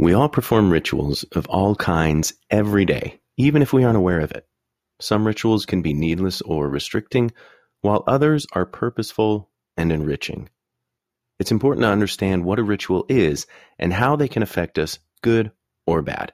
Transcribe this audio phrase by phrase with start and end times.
[0.00, 4.30] We all perform rituals of all kinds every day, even if we aren't aware of
[4.30, 4.48] it.
[4.98, 7.32] Some rituals can be needless or restricting,
[7.82, 10.48] while others are purposeful and enriching.
[11.38, 13.46] It's important to understand what a ritual is
[13.78, 15.52] and how they can affect us, good
[15.86, 16.32] or bad.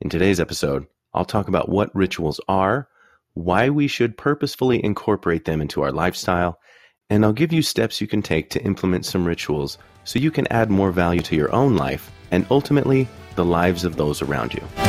[0.00, 2.88] In today's episode, I'll talk about what rituals are,
[3.34, 6.58] why we should purposefully incorporate them into our lifestyle,
[7.10, 10.46] and I'll give you steps you can take to implement some rituals so you can
[10.50, 14.83] add more value to your own life and ultimately the lives of those around you.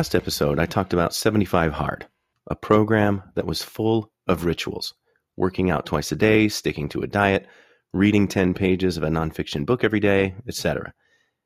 [0.00, 2.06] Last episode, I talked about 75 Hard,
[2.46, 4.94] a program that was full of rituals
[5.36, 7.46] working out twice a day, sticking to a diet,
[7.92, 10.94] reading 10 pages of a nonfiction book every day, etc.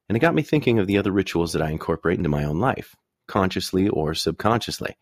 [0.09, 2.61] And it got me thinking of the other rituals that I incorporate into my own
[2.61, 2.95] life,
[3.27, 4.95] consciously or subconsciously.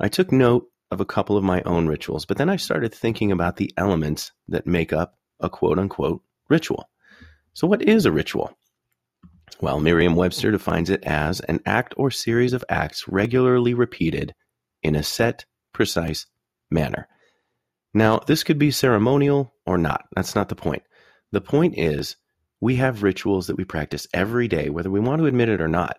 [0.00, 3.30] I took note of a couple of my own rituals, but then I started thinking
[3.30, 6.88] about the elements that make up a quote unquote ritual.
[7.52, 8.58] So, what is a ritual?
[9.60, 14.34] Well, Merriam Webster defines it as an act or series of acts regularly repeated
[14.82, 16.26] in a set, precise
[16.70, 17.08] manner.
[17.94, 20.04] Now, this could be ceremonial or not.
[20.14, 20.82] That's not the point.
[21.32, 22.16] The point is,
[22.60, 25.68] we have rituals that we practice every day, whether we want to admit it or
[25.68, 25.96] not.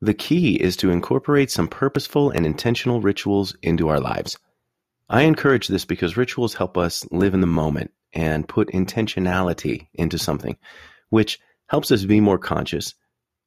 [0.00, 4.38] The key is to incorporate some purposeful and intentional rituals into our lives.
[5.08, 10.18] I encourage this because rituals help us live in the moment and put intentionality into
[10.18, 10.56] something,
[11.10, 12.94] which helps us be more conscious,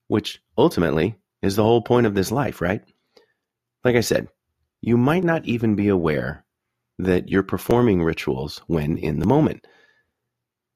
[0.07, 2.81] which ultimately is the whole point of this life, right?
[3.83, 4.27] Like I said,
[4.81, 6.45] you might not even be aware
[6.99, 9.65] that you're performing rituals when in the moment.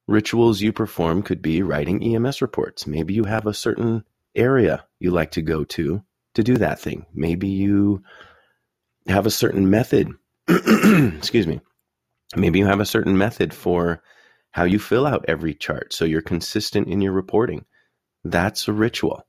[0.07, 2.87] Rituals you perform could be writing EMS reports.
[2.87, 4.03] Maybe you have a certain
[4.35, 6.03] area you like to go to
[6.33, 7.05] to do that thing.
[7.13, 8.03] Maybe you
[9.07, 10.09] have a certain method.
[10.47, 11.61] Excuse me.
[12.35, 14.01] Maybe you have a certain method for
[14.53, 17.65] how you fill out every chart so you're consistent in your reporting.
[18.23, 19.27] That's a ritual.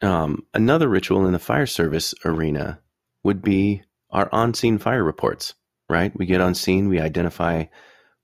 [0.00, 2.80] Um, another ritual in the fire service arena
[3.24, 5.54] would be our on scene fire reports,
[5.90, 6.16] right?
[6.16, 7.64] We get on scene, we identify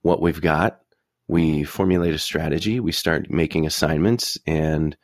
[0.01, 0.79] what we've got,
[1.27, 4.95] we formulate a strategy, we start making assignments, and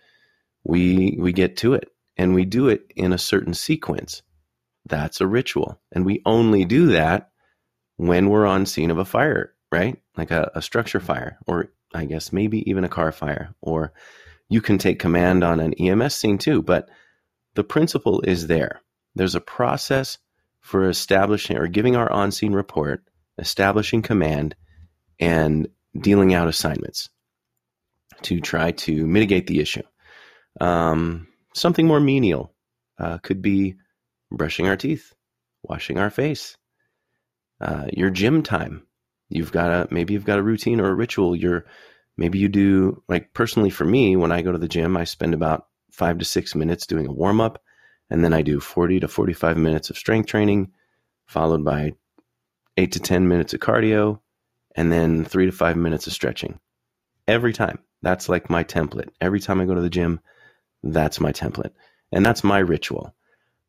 [0.64, 1.90] we we get to it.
[2.18, 4.22] And we do it in a certain sequence.
[4.86, 5.80] That's a ritual.
[5.92, 7.32] And we only do that
[7.96, 9.98] when we're on scene of a fire, right?
[10.18, 13.94] Like a, a structure fire, or I guess maybe even a car fire, or
[14.50, 16.62] you can take command on an EMS scene too.
[16.62, 16.90] But
[17.56, 18.82] the principle is there.
[19.16, 20.18] There's a process
[20.62, 23.04] for establishing or giving our on scene report,
[23.38, 24.56] establishing command,
[25.20, 25.68] and
[26.00, 27.10] dealing out assignments
[28.24, 29.84] to try to mitigate the issue.
[30.60, 32.54] Um, something more menial
[33.00, 33.76] uh, could be
[34.32, 35.14] brushing our teeth,
[35.64, 36.58] washing our face,
[37.62, 38.86] uh, your gym time.
[39.30, 41.36] You've got a maybe you've got a routine or a ritual.
[41.36, 41.66] You're
[42.18, 45.34] maybe you do like personally for me when I go to the gym, I spend
[45.34, 47.62] about five to six minutes doing a warm up,
[48.10, 50.72] and then I do forty to forty five minutes of strength training,
[51.28, 51.94] followed by
[52.78, 54.20] eight to ten minutes of cardio,
[54.76, 56.60] and then three to five minutes of stretching.
[57.28, 57.80] Every time.
[58.02, 59.10] That's like my template.
[59.20, 60.22] Every time I go to the gym,
[60.84, 61.72] that's my template.
[62.12, 63.14] And that's my ritual.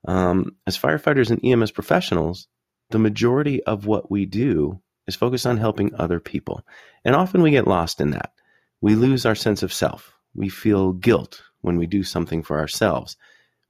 [0.06, 2.46] Um, as firefighters and EMS professionals,
[2.90, 6.64] the majority of what we do is focused on helping other people.
[7.04, 8.32] And often we get lost in that.
[8.80, 10.14] We lose our sense of self.
[10.34, 13.16] We feel guilt when we do something for ourselves,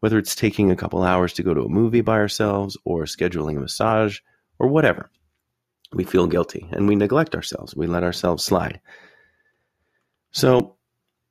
[0.00, 3.56] whether it's taking a couple hours to go to a movie by ourselves or scheduling
[3.56, 4.20] a massage
[4.58, 5.10] or whatever.
[5.92, 7.74] We feel guilty and we neglect ourselves.
[7.74, 8.80] We let ourselves slide.
[10.30, 10.76] So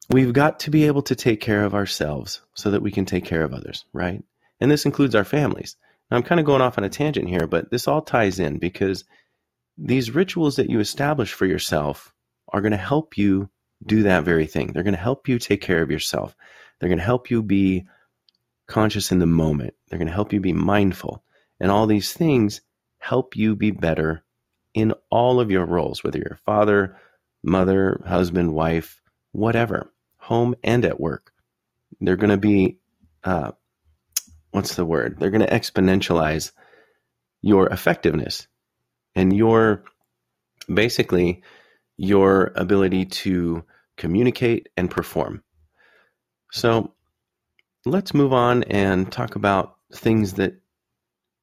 [0.09, 3.25] we've got to be able to take care of ourselves so that we can take
[3.25, 4.23] care of others, right?
[4.59, 5.77] And this includes our families.
[6.09, 8.57] Now, I'm kind of going off on a tangent here, but this all ties in
[8.57, 9.05] because
[9.81, 12.13] these rituals that you establish for yourself
[12.49, 13.49] are going to help you
[13.85, 14.67] do that very thing.
[14.73, 16.35] They're going to help you take care of yourself.
[16.79, 17.85] They're going to help you be
[18.67, 19.73] conscious in the moment.
[19.87, 21.23] They're going to help you be mindful.
[21.59, 22.61] And all these things
[22.97, 24.23] help you be better
[24.73, 26.97] in all of your roles, whether you're father,
[27.41, 31.31] mother, husband, wife, whatever, home and at work.
[32.01, 32.79] They're going to be,
[33.23, 33.51] uh,
[34.51, 35.19] what's the word?
[35.19, 36.51] They're going to exponentialize
[37.41, 38.47] your effectiveness
[39.19, 39.83] and your
[40.73, 41.43] basically
[41.97, 43.63] your ability to
[43.97, 45.43] communicate and perform.
[46.51, 46.93] So
[47.85, 50.53] let's move on and talk about things that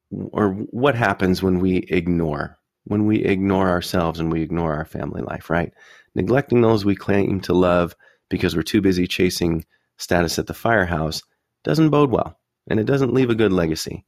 [0.09, 5.21] or what happens when we ignore when we ignore ourselves and we ignore our family
[5.21, 5.73] life, right?
[6.15, 7.93] Neglecting those we claim to love
[8.29, 9.65] because we're too busy chasing
[9.97, 11.21] status at the firehouse
[11.65, 12.39] doesn't bode well
[12.69, 14.05] and it doesn't leave a good legacy.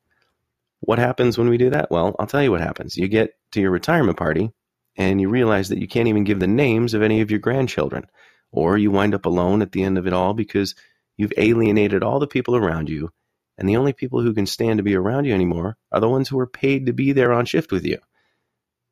[0.82, 1.92] What happens when we do that?
[1.92, 2.98] Well, I'll tell you what happens.
[2.98, 4.52] You get to your retirement party
[4.98, 8.06] and you realize that you can't even give the names of any of your grandchildren,
[8.52, 10.76] or you wind up alone at the end of it all because
[11.18, 13.10] you've alienated all the people around you
[13.60, 16.30] and the only people who can stand to be around you anymore are the ones
[16.30, 17.98] who are paid to be there on shift with you.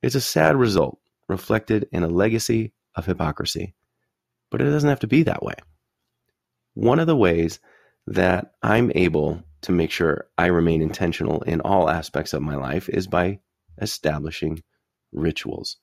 [0.03, 0.99] It's a sad result
[1.29, 3.75] reflected in a legacy of hypocrisy.
[4.51, 5.55] But it doesn't have to be that way.
[6.73, 7.61] One of the ways
[8.07, 12.89] that I'm able to make sure I remain intentional in all aspects of my life
[12.89, 13.39] is by
[13.81, 14.63] establishing
[15.11, 15.77] rituals.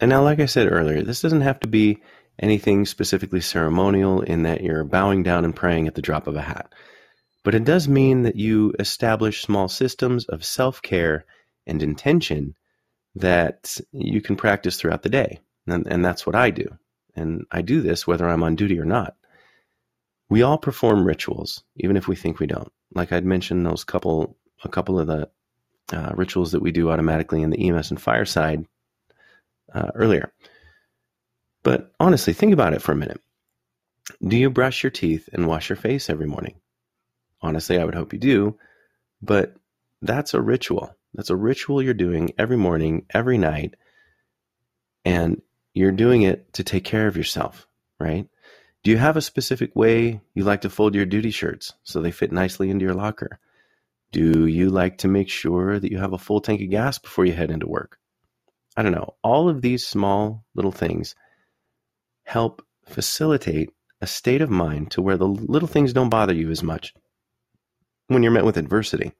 [0.00, 2.02] And now, like I said earlier, this doesn't have to be
[2.38, 6.42] anything specifically ceremonial in that you're bowing down and praying at the drop of a
[6.42, 6.72] hat.
[7.44, 11.24] But it does mean that you establish small systems of self care
[11.66, 12.54] and intention
[13.16, 15.40] that you can practice throughout the day.
[15.66, 16.66] And, and that's what I do.
[17.16, 19.14] And I do this whether I'm on duty or not.
[20.30, 22.70] We all perform rituals, even if we think we don't.
[22.98, 25.30] Like I'd mentioned, those couple, a couple of the
[25.92, 28.66] uh, rituals that we do automatically in the EMS and fireside
[29.72, 30.32] uh, earlier.
[31.62, 33.20] But honestly, think about it for a minute.
[34.26, 36.56] Do you brush your teeth and wash your face every morning?
[37.40, 38.58] Honestly, I would hope you do,
[39.22, 39.54] but
[40.02, 40.92] that's a ritual.
[41.14, 43.76] That's a ritual you're doing every morning, every night,
[45.04, 45.40] and
[45.72, 47.68] you're doing it to take care of yourself,
[48.00, 48.26] right?
[48.84, 52.10] Do you have a specific way you like to fold your duty shirts so they
[52.10, 53.38] fit nicely into your locker?
[54.12, 57.24] Do you like to make sure that you have a full tank of gas before
[57.24, 57.98] you head into work?
[58.76, 59.16] I don't know.
[59.22, 61.14] All of these small little things
[62.24, 63.70] help facilitate
[64.00, 66.94] a state of mind to where the little things don't bother you as much
[68.06, 69.12] when you're met with adversity.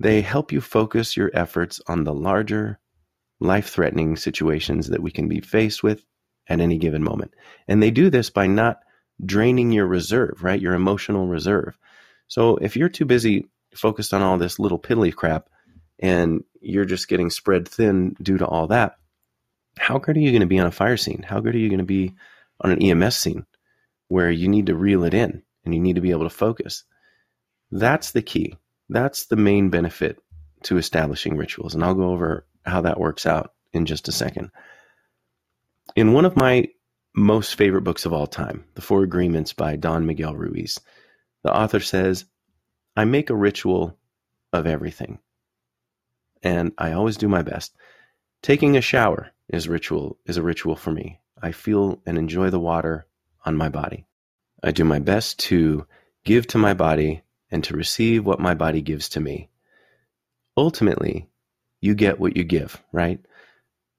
[0.00, 2.78] They help you focus your efforts on the larger,
[3.38, 6.04] life threatening situations that we can be faced with
[6.48, 7.34] at any given moment.
[7.66, 8.80] And they do this by not
[9.24, 10.60] draining your reserve, right?
[10.60, 11.76] Your emotional reserve.
[12.28, 15.48] So if you're too busy focused on all this little piddly crap
[15.98, 18.96] and you're just getting spread thin due to all that,
[19.78, 21.22] how good are you going to be on a fire scene?
[21.22, 22.14] How good are you going to be
[22.60, 23.46] on an EMS scene
[24.08, 26.84] where you need to reel it in and you need to be able to focus?
[27.70, 28.56] That's the key.
[28.88, 30.18] That's the main benefit
[30.64, 31.74] to establishing rituals.
[31.74, 34.50] And I'll go over how that works out in just a second.
[35.98, 36.68] In one of my
[37.12, 40.78] most favorite books of all time, The Four Agreements by Don Miguel Ruiz,
[41.42, 42.24] the author says,
[42.96, 43.98] I make a ritual
[44.52, 45.18] of everything.
[46.40, 47.74] And I always do my best.
[48.42, 51.18] Taking a shower is ritual is a ritual for me.
[51.42, 53.08] I feel and enjoy the water
[53.44, 54.06] on my body.
[54.62, 55.84] I do my best to
[56.22, 59.50] give to my body and to receive what my body gives to me.
[60.56, 61.28] Ultimately,
[61.80, 63.18] you get what you give, right?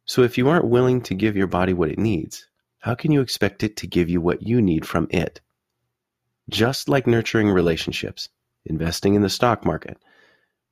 [0.09, 2.47] So if you aren't willing to give your body what it needs,
[2.79, 5.39] how can you expect it to give you what you need from it?
[6.49, 8.27] Just like nurturing relationships,
[8.65, 9.99] investing in the stock market,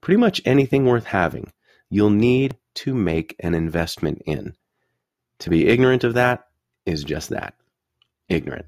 [0.01, 1.53] pretty much anything worth having,
[1.87, 4.55] you'll need to make an investment in.
[5.41, 6.47] To be ignorant of that
[6.87, 7.53] is just that
[8.29, 8.65] ignorant.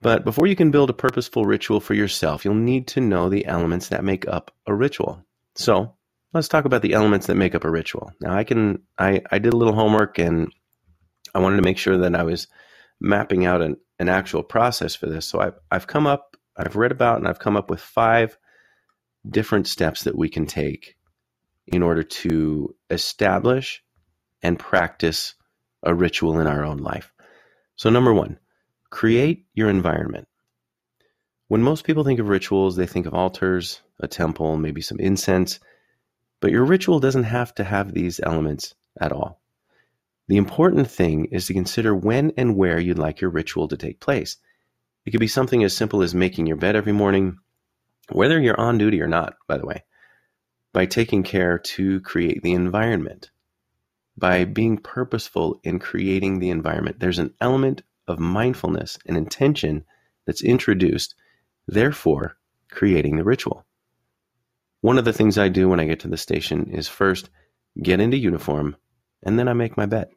[0.00, 3.46] But before you can build a purposeful ritual for yourself, you'll need to know the
[3.46, 5.24] elements that make up a ritual.
[5.56, 5.95] So
[6.36, 8.12] let's talk about the elements that make up a ritual.
[8.20, 10.52] Now I can I, I did a little homework and
[11.34, 12.48] I wanted to make sure that I was
[13.00, 15.26] mapping out an, an actual process for this.
[15.26, 18.38] So I've I've come up, I've read about and I've come up with five
[19.28, 20.96] different steps that we can take
[21.66, 23.82] in order to establish
[24.42, 25.34] and practice
[25.82, 27.12] a ritual in our own life.
[27.74, 28.38] So number one,
[28.90, 30.28] Create your environment.
[31.48, 35.60] When most people think of rituals, they think of altars, a temple, maybe some incense,
[36.40, 39.40] but your ritual doesn't have to have these elements at all.
[40.28, 44.00] The important thing is to consider when and where you'd like your ritual to take
[44.00, 44.36] place.
[45.04, 47.38] It could be something as simple as making your bed every morning,
[48.10, 49.84] whether you're on duty or not, by the way,
[50.72, 53.30] by taking care to create the environment,
[54.16, 56.98] by being purposeful in creating the environment.
[56.98, 59.84] There's an element of mindfulness and intention
[60.26, 61.14] that's introduced,
[61.68, 62.36] therefore
[62.70, 63.65] creating the ritual.
[64.86, 67.28] One of the things I do when I get to the station is first
[67.82, 68.76] get into uniform
[69.24, 70.10] and then I make my bed.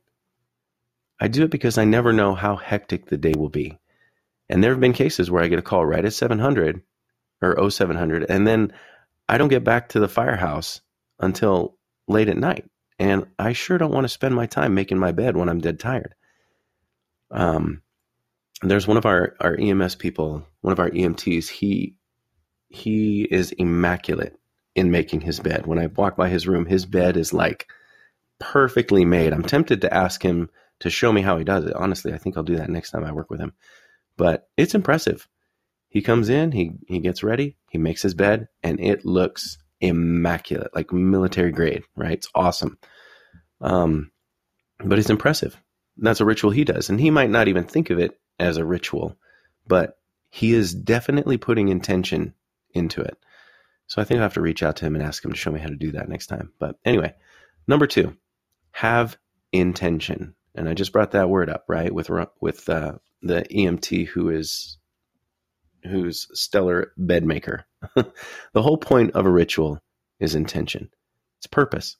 [1.19, 3.79] I do it because I never know how hectic the day will be.
[4.47, 6.83] And there have been cases where I get a call right at 700
[7.41, 8.71] or 0700, and then
[9.27, 10.81] I don't get back to the firehouse
[11.19, 11.75] until
[12.07, 12.69] late at night.
[12.99, 15.79] And I sure don't want to spend my time making my bed when I'm dead
[15.79, 16.13] tired.
[17.31, 17.81] Um,
[18.61, 21.95] there's one of our, our EMS people, one of our EMTs, he
[22.67, 24.35] he is immaculate
[24.75, 25.65] in making his bed.
[25.65, 27.67] When I walk by his room, his bed is like
[28.39, 29.33] perfectly made.
[29.33, 30.49] I'm tempted to ask him
[30.79, 31.75] to show me how he does it.
[31.75, 33.53] Honestly, I think I'll do that next time I work with him.
[34.17, 35.27] But it's impressive.
[35.89, 40.75] He comes in, he he gets ready, he makes his bed, and it looks immaculate,
[40.75, 42.13] like military grade, right?
[42.13, 42.77] It's awesome.
[43.61, 44.11] Um,
[44.83, 45.59] but it's impressive.
[45.97, 48.65] That's a ritual he does, and he might not even think of it as a
[48.65, 49.17] ritual,
[49.67, 49.97] but
[50.29, 52.33] he is definitely putting intention
[52.73, 53.17] into it.
[53.89, 55.51] So I think I have to reach out to him and ask him to show
[55.51, 56.53] me how to do that next time.
[56.59, 57.15] But anyway,
[57.67, 58.15] number two,
[58.71, 59.17] have
[59.51, 60.35] intention.
[60.53, 61.91] And I just brought that word up, right?
[61.91, 62.93] With with uh,
[63.23, 64.77] the EMT who is
[65.83, 67.65] who's stellar bed maker.
[67.95, 69.79] the whole point of a ritual
[70.19, 70.89] is intention.
[71.39, 71.97] It's purpose.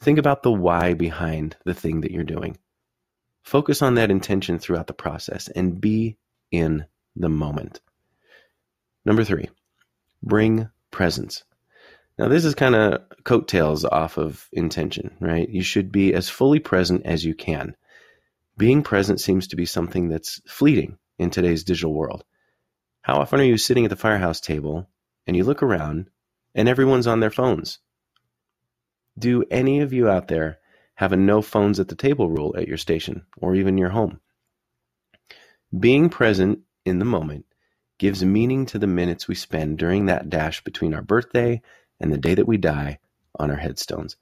[0.00, 2.56] Think about the why behind the thing that you're doing.
[3.42, 6.16] Focus on that intention throughout the process and be
[6.50, 7.80] in the moment.
[9.04, 9.48] Number three,
[10.22, 11.44] bring presence.
[12.18, 15.48] Now, this is kind of coattails off of intention, right?
[15.48, 17.76] You should be as fully present as you can.
[18.58, 22.24] Being present seems to be something that's fleeting in today's digital world.
[23.02, 24.86] How often are you sitting at the firehouse table
[25.26, 26.10] and you look around
[26.54, 27.78] and everyone's on their phones?
[29.18, 30.58] Do any of you out there
[30.94, 34.20] have a no phones at the table rule at your station or even your home?
[35.78, 37.46] Being present in the moment
[38.00, 41.60] gives meaning to the minutes we spend during that dash between our birthday
[42.00, 42.98] and the day that we die
[43.38, 44.16] on our headstones.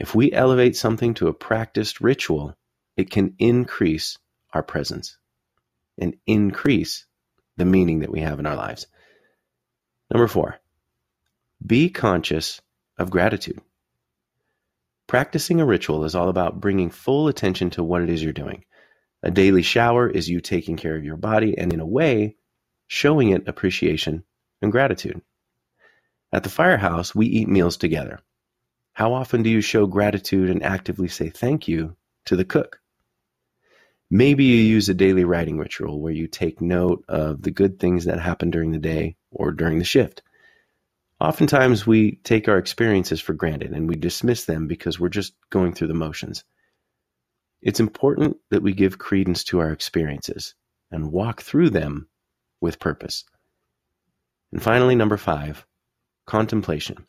[0.00, 2.56] If we elevate something to a practiced ritual,
[2.96, 4.18] it can increase
[4.52, 5.18] our presence
[5.96, 7.06] and increase
[7.56, 8.88] the meaning that we have in our lives.
[10.10, 10.56] Number four,
[11.64, 12.60] be conscious
[12.98, 13.60] of gratitude.
[15.06, 18.64] Practicing a ritual is all about bringing full attention to what it is you're doing.
[19.22, 22.34] A daily shower is you taking care of your body and, in a way,
[22.86, 24.24] showing it appreciation
[24.62, 25.20] and gratitude.
[26.32, 28.20] At the firehouse, we eat meals together.
[28.92, 32.80] How often do you show gratitude and actively say thank you to the cook?
[34.10, 38.04] Maybe you use a daily writing ritual where you take note of the good things
[38.04, 40.22] that happen during the day or during the shift.
[41.18, 45.72] Oftentimes, we take our experiences for granted and we dismiss them because we're just going
[45.72, 46.44] through the motions.
[47.62, 50.54] It's important that we give credence to our experiences
[50.90, 52.08] and walk through them
[52.60, 53.24] with purpose.
[54.52, 55.66] And finally, number five,
[56.26, 57.06] contemplation.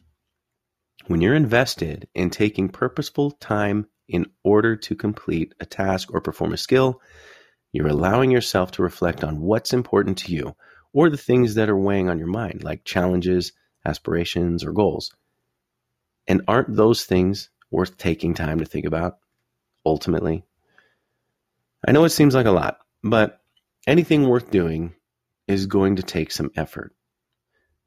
[1.07, 6.53] When you're invested in taking purposeful time in order to complete a task or perform
[6.53, 7.01] a skill,
[7.71, 10.55] you're allowing yourself to reflect on what's important to you
[10.93, 13.53] or the things that are weighing on your mind, like challenges,
[13.85, 15.15] aspirations, or goals.
[16.27, 19.19] And aren't those things worth taking time to think about
[19.85, 20.43] ultimately?
[21.87, 23.39] I know it seems like a lot, but
[23.85, 24.93] anything worth doing
[25.47, 26.93] is going to take some effort.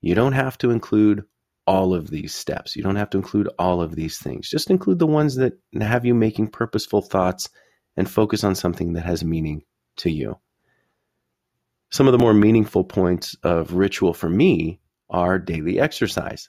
[0.00, 1.24] You don't have to include
[1.66, 2.74] all of these steps.
[2.74, 4.48] You don't have to include all of these things.
[4.48, 7.48] Just include the ones that have you making purposeful thoughts
[7.96, 9.62] and focus on something that has meaning
[9.98, 10.38] to you.
[11.90, 16.48] Some of the more meaningful points of ritual for me are daily exercise,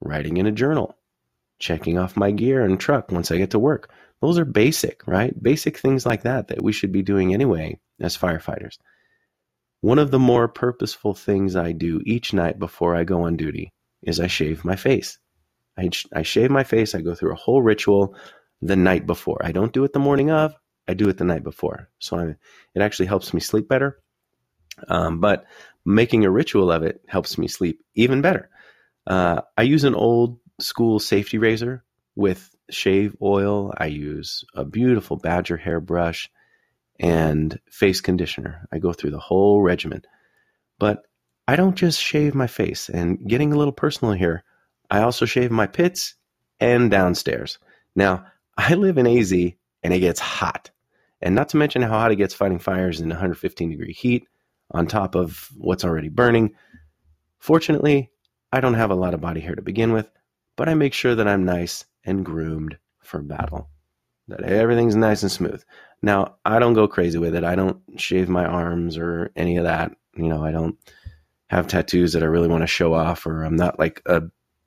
[0.00, 0.96] writing in a journal,
[1.58, 3.90] checking off my gear and truck once I get to work.
[4.22, 5.34] Those are basic, right?
[5.42, 8.78] Basic things like that that we should be doing anyway as firefighters.
[9.86, 13.72] One of the more purposeful things I do each night before I go on duty
[14.02, 15.20] is I shave my face.
[15.78, 16.96] I, I shave my face.
[16.96, 18.16] I go through a whole ritual
[18.60, 19.40] the night before.
[19.44, 20.56] I don't do it the morning of.
[20.88, 21.88] I do it the night before.
[22.00, 22.34] So I,
[22.74, 24.00] it actually helps me sleep better.
[24.88, 25.44] Um, but
[25.84, 28.50] making a ritual of it helps me sleep even better.
[29.06, 31.84] Uh, I use an old school safety razor
[32.16, 33.72] with shave oil.
[33.78, 36.28] I use a beautiful badger hair brush
[36.98, 38.66] and face conditioner.
[38.72, 40.02] I go through the whole regimen.
[40.78, 41.02] But
[41.48, 42.88] I don't just shave my face.
[42.88, 44.44] And getting a little personal here,
[44.90, 46.14] I also shave my pits
[46.60, 47.58] and downstairs.
[47.94, 48.26] Now,
[48.56, 50.70] I live in AZ and it gets hot.
[51.20, 54.26] And not to mention how hot it gets fighting fires in 115 degree heat
[54.70, 56.54] on top of what's already burning.
[57.38, 58.10] Fortunately,
[58.52, 60.10] I don't have a lot of body hair to begin with,
[60.56, 63.68] but I make sure that I'm nice and groomed for battle,
[64.28, 65.62] that everything's nice and smooth.
[66.02, 67.44] Now, I don't go crazy with it.
[67.44, 69.92] I don't shave my arms or any of that.
[70.16, 70.76] You know, I don't
[71.48, 74.22] have tattoos that I really want to show off, or I'm not like a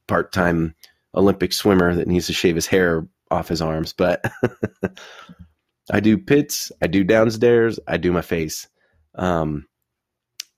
[0.08, 0.75] part time
[1.16, 3.94] Olympic swimmer that needs to shave his hair off his arms.
[3.94, 4.24] But
[5.92, 8.68] I do pits, I do downstairs, I do my face.
[9.16, 9.66] Um,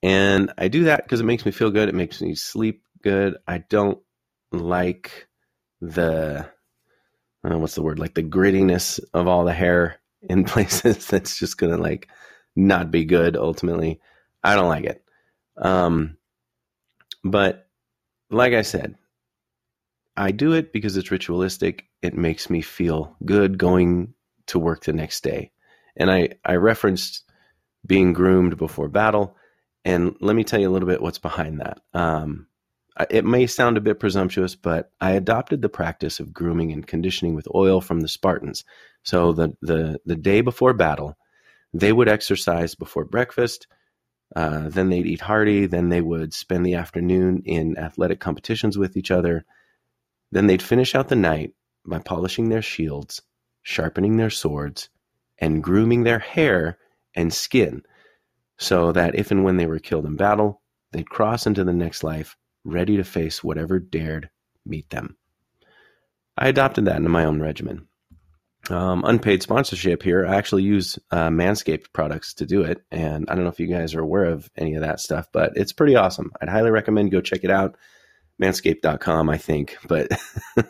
[0.02, 1.88] and I do that because it makes me feel good.
[1.88, 3.36] It makes me sleep good.
[3.46, 3.98] I don't
[4.50, 5.28] like
[5.80, 6.48] the,
[7.44, 7.98] uh, what's the word?
[7.98, 12.08] Like the grittiness of all the hair in places that's just to like
[12.54, 14.00] not be good ultimately.
[14.42, 15.04] I don't like it.
[15.56, 16.16] Um,
[17.24, 17.68] but
[18.30, 18.96] like I said,
[20.16, 21.86] I do it because it's ritualistic.
[22.02, 24.14] It makes me feel good going
[24.48, 25.52] to work the next day.
[25.96, 27.24] And I, I referenced
[27.86, 29.36] being groomed before battle.
[29.84, 31.80] And let me tell you a little bit what's behind that.
[31.94, 32.46] Um,
[33.10, 37.34] it may sound a bit presumptuous, but I adopted the practice of grooming and conditioning
[37.34, 38.64] with oil from the Spartans.
[39.02, 41.16] So the the the day before battle,
[41.72, 43.66] they would exercise before breakfast.
[44.36, 45.66] Uh, then they'd eat hearty.
[45.66, 49.44] Then they would spend the afternoon in athletic competitions with each other.
[50.30, 51.52] Then they'd finish out the night
[51.86, 53.22] by polishing their shields,
[53.62, 54.88] sharpening their swords,
[55.38, 56.78] and grooming their hair
[57.14, 57.82] and skin,
[58.58, 62.04] so that if and when they were killed in battle, they'd cross into the next
[62.04, 64.30] life ready to face whatever dared
[64.64, 65.16] meet them.
[66.36, 67.88] I adopted that into my own regimen.
[68.70, 70.24] Um, unpaid sponsorship here.
[70.24, 73.66] I actually use uh, Manscaped products to do it, and I don't know if you
[73.66, 76.32] guys are aware of any of that stuff, but it's pretty awesome.
[76.40, 77.76] I'd highly recommend go check it out.
[78.40, 80.10] Manscaped.com, I think, but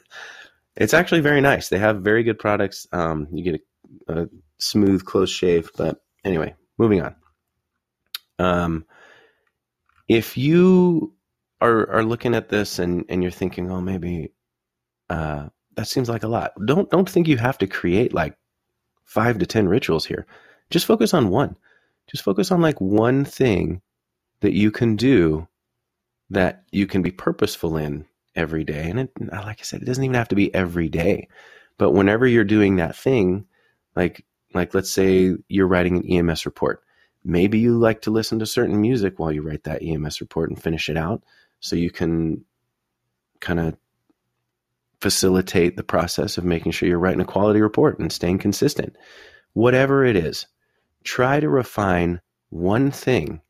[0.77, 1.69] it's actually very nice.
[1.69, 2.87] They have very good products.
[2.93, 3.61] Um, you get
[4.09, 5.71] a, a, smooth, close shave.
[5.77, 7.17] But anyway, moving on.
[8.39, 8.85] Um,
[10.09, 11.15] if you
[11.63, 14.33] are are looking at this and and you're thinking, oh, maybe
[15.09, 16.53] uh, that seems like a lot.
[16.67, 18.37] Don't don't think you have to create like
[19.05, 20.27] five to ten rituals here.
[20.71, 21.57] Just focus on one.
[22.11, 23.81] Just focus on like one thing
[24.41, 25.47] that you can do
[26.31, 28.91] that you can be purposeful in every day.
[28.91, 31.29] And it, like I said, it doesn't even have to be every day,
[31.79, 33.47] but whenever you're doing that thing,
[33.95, 36.83] like like let's say you're writing an EMS report.
[37.25, 40.61] Maybe you like to listen to certain music while you write that EMS report and
[40.61, 41.23] finish it out
[41.63, 42.45] so you can
[43.41, 43.77] kind of
[45.01, 48.97] facilitate the process of making sure you're writing a quality report and staying consistent.
[49.53, 50.47] Whatever it is,
[51.05, 52.21] try to refine
[52.51, 53.41] one thing,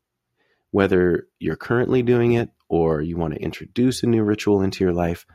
[0.71, 4.93] whether you're currently doing it or you want to introduce a new ritual into your
[4.93, 5.25] life.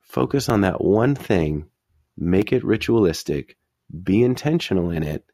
[0.00, 1.66] Focus on that one thing,
[2.16, 3.56] make it ritualistic,
[4.02, 5.24] be intentional in it,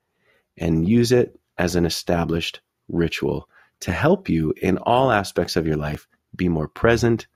[0.58, 3.48] and use it as an established ritual
[3.80, 7.26] to help you in all aspects of your life be more present,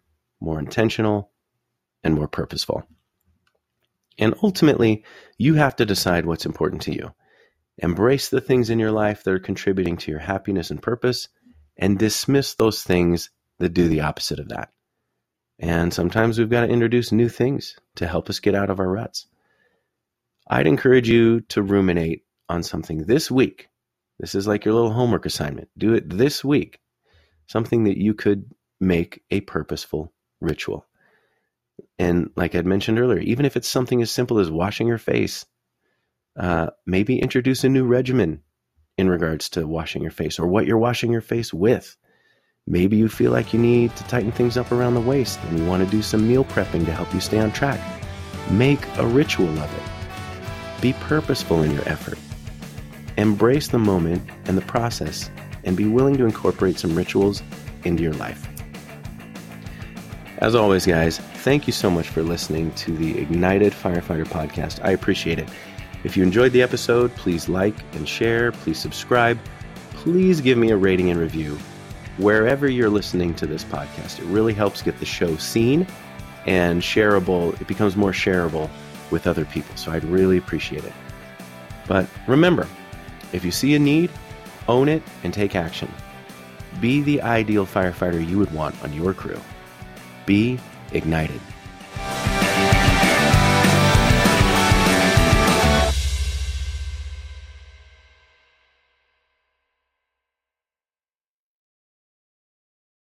[0.40, 1.30] more intentional,
[2.02, 2.84] and more purposeful.
[4.18, 5.04] And ultimately,
[5.38, 7.14] you have to decide what's important to you.
[7.78, 11.28] Embrace the things in your life that are contributing to your happiness and purpose,
[11.76, 14.70] and dismiss those things that do the opposite of that.
[15.58, 18.88] And sometimes we've got to introduce new things to help us get out of our
[18.88, 19.26] ruts.
[20.46, 23.68] I'd encourage you to ruminate on something this week.
[24.20, 25.68] This is like your little homework assignment.
[25.76, 26.78] Do it this week.
[27.46, 30.86] Something that you could make a purposeful ritual.
[31.98, 35.44] And like I'd mentioned earlier, even if it's something as simple as washing your face,
[36.38, 38.42] uh, maybe introduce a new regimen
[38.96, 41.96] in regards to washing your face or what you're washing your face with.
[42.66, 45.66] Maybe you feel like you need to tighten things up around the waist and you
[45.66, 47.80] want to do some meal prepping to help you stay on track.
[48.50, 50.80] Make a ritual of it.
[50.80, 52.18] Be purposeful in your effort.
[53.16, 55.30] Embrace the moment and the process
[55.64, 57.42] and be willing to incorporate some rituals
[57.84, 58.53] into your life.
[60.44, 64.78] As always, guys, thank you so much for listening to the Ignited Firefighter podcast.
[64.84, 65.48] I appreciate it.
[66.04, 68.52] If you enjoyed the episode, please like and share.
[68.52, 69.38] Please subscribe.
[69.92, 71.56] Please give me a rating and review
[72.18, 74.18] wherever you're listening to this podcast.
[74.18, 75.86] It really helps get the show seen
[76.44, 77.58] and shareable.
[77.58, 78.68] It becomes more shareable
[79.10, 79.74] with other people.
[79.78, 80.92] So I'd really appreciate it.
[81.88, 82.68] But remember,
[83.32, 84.10] if you see a need,
[84.68, 85.90] own it and take action.
[86.82, 89.40] Be the ideal firefighter you would want on your crew.
[90.26, 90.58] Be
[90.92, 91.40] ignited.